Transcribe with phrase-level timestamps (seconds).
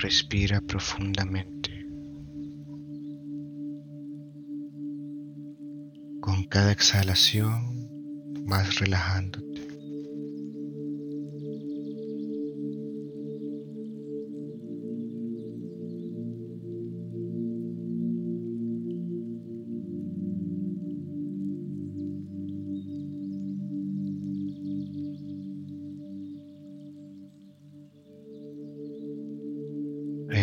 [0.00, 1.84] Respira profundamente.
[6.20, 7.88] Con cada exhalación
[8.46, 9.47] vas relajándote.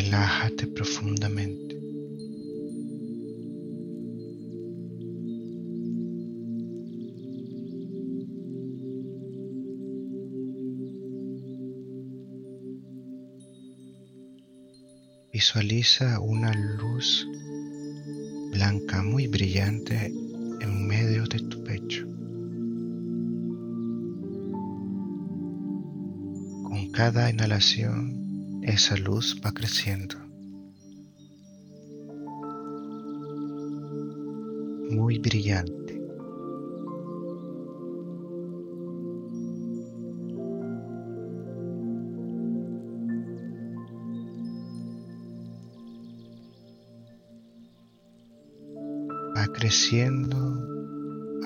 [0.05, 1.82] Relájate profundamente.
[15.34, 17.28] Visualiza una luz
[18.52, 20.14] blanca muy brillante
[20.62, 22.06] en medio de tu pecho.
[26.70, 28.24] Con cada inhalación
[28.65, 30.17] esa luz va creciendo.
[34.89, 36.02] Muy brillante.
[49.38, 50.38] Va creciendo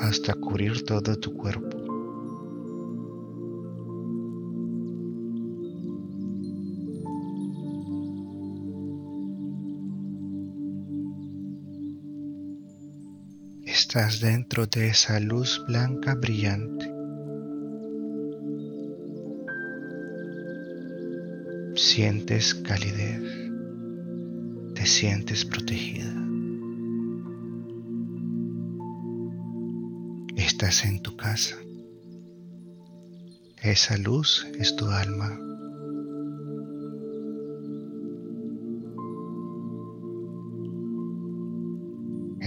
[0.01, 1.88] hasta cubrir todo tu cuerpo.
[13.79, 16.85] Estás dentro de esa luz blanca brillante.
[21.75, 23.23] Sientes calidez,
[24.75, 26.13] te sientes protegida.
[30.35, 31.55] Estás en tu casa.
[33.63, 35.48] Esa luz es tu alma.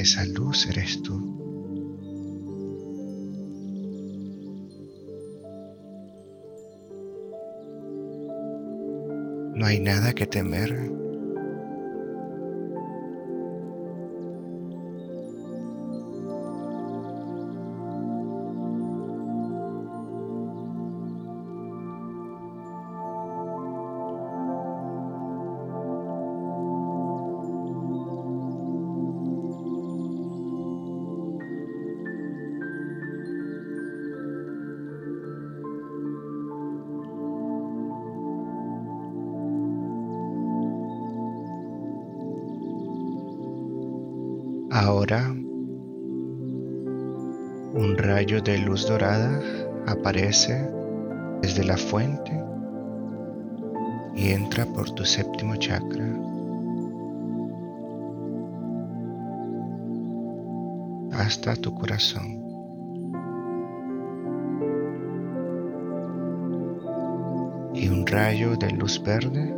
[0.03, 1.14] Esa luz eres tú.
[9.55, 11.02] No hay nada que temer.
[44.75, 45.31] Ahora
[47.75, 49.39] un rayo de luz dorada
[49.87, 50.67] aparece
[51.43, 52.33] desde la fuente
[54.17, 56.07] y entra por tu séptimo chakra.
[61.13, 62.43] hasta tu corazón.
[67.75, 69.55] Y un rayo de luz verde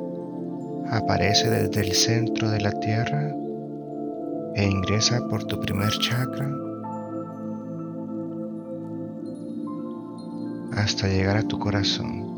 [0.90, 3.43] aparece desde el centro de la tierra
[4.56, 6.48] e ingresa por tu primer chakra
[10.76, 12.34] hasta llegar a tu corazón.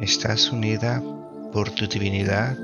[0.00, 1.02] Estás unida
[1.52, 2.56] por tu divinidad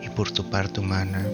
[0.00, 1.24] y por tu parte humana.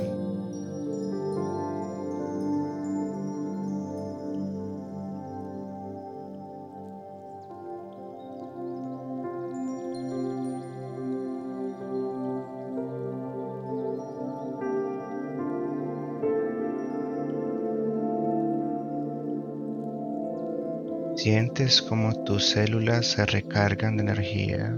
[21.24, 24.76] Sientes como tus células se recargan de energía.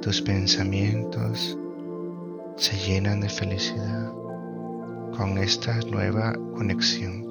[0.00, 1.58] Tus pensamientos
[2.56, 4.12] se llenan de felicidad
[5.16, 7.26] con esta nueva conexión.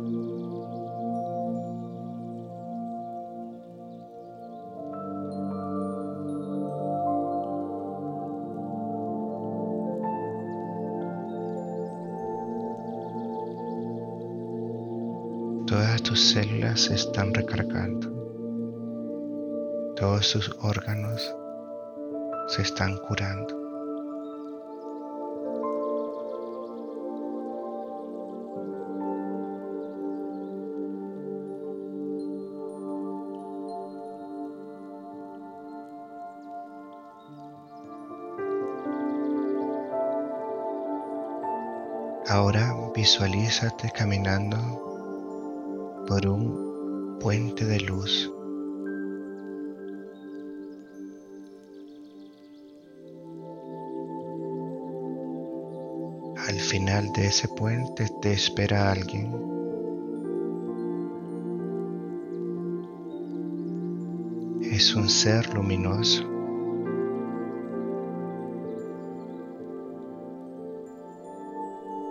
[15.66, 18.12] Todas tus células se están recargando.
[19.96, 21.37] Todos tus órganos
[22.48, 23.56] se están curando.
[42.30, 44.58] Ahora visualízate caminando
[46.08, 48.32] por un puente de luz
[56.68, 59.32] final de ese puente te espera alguien.
[64.62, 66.24] Es un ser luminoso.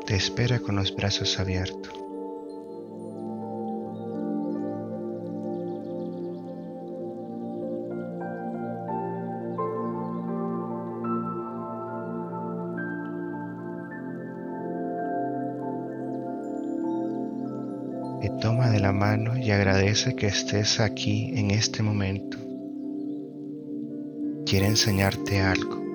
[0.07, 2.06] Te espera con los brazos abiertos.
[18.41, 22.39] Toma de la mano y agradece que estés aquí en este momento.
[24.45, 25.86] Quiere enseñarte algo.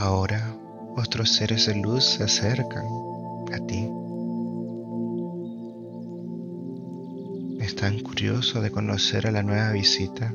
[0.00, 0.40] Ahora
[0.94, 2.86] otros seres de luz se acercan
[3.52, 3.90] a ti.
[7.58, 10.32] Están curiosos de conocer a la nueva visita.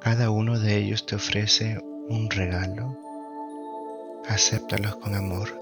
[0.00, 1.78] Cada uno de ellos te ofrece
[2.08, 2.96] un regalo.
[4.28, 5.57] Acéptalos con amor.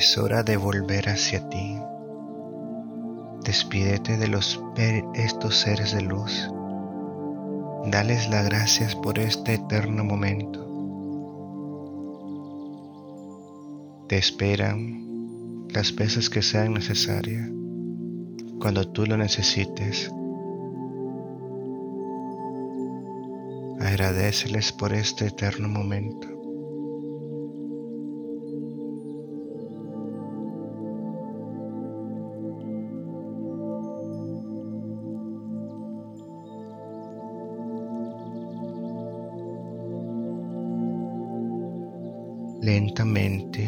[0.00, 1.78] Es hora de volver hacia ti.
[3.44, 4.34] Despídete de
[5.12, 6.50] estos seres de luz.
[7.84, 10.58] Dales las gracias por este eterno momento.
[14.08, 17.50] Te esperan las veces que sean necesarias,
[18.58, 20.10] cuando tú lo necesites.
[23.78, 26.39] Agradeceles por este eterno momento.
[42.72, 43.64] Lentamente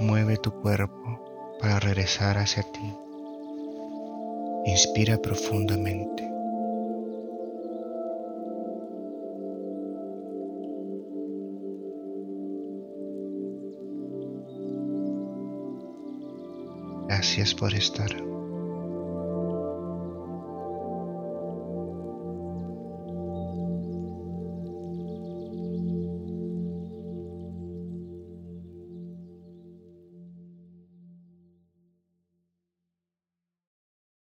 [0.00, 1.20] mueve tu cuerpo
[1.60, 2.92] para regresar hacia ti.
[4.66, 6.28] Inspira profundamente.
[17.06, 18.31] Gracias por estar.